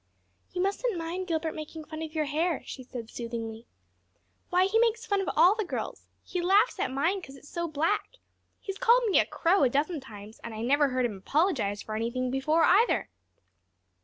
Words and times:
"You 0.51 0.63
mustn't 0.63 0.97
mind 0.97 1.27
Gilbert 1.27 1.53
making 1.53 1.85
fun 1.85 2.01
of 2.01 2.15
your 2.15 2.25
hair," 2.25 2.63
she 2.65 2.81
said 2.81 3.07
soothingly. 3.11 3.67
"Why, 4.49 4.65
he 4.65 4.79
makes 4.79 5.05
fun 5.05 5.21
of 5.21 5.29
all 5.35 5.53
the 5.53 5.63
girls. 5.63 6.07
He 6.23 6.41
laughs 6.41 6.79
at 6.79 6.89
mine 6.89 7.19
because 7.21 7.35
it's 7.35 7.49
so 7.49 7.67
black. 7.67 8.13
He's 8.59 8.79
called 8.79 9.03
me 9.09 9.19
a 9.19 9.27
crow 9.27 9.61
a 9.61 9.69
dozen 9.69 9.99
times; 9.99 10.39
and 10.43 10.55
I 10.55 10.63
never 10.63 10.87
heard 10.89 11.05
him 11.05 11.15
apologize 11.17 11.83
for 11.83 11.93
anything 11.95 12.31
before, 12.31 12.63
either." 12.63 13.09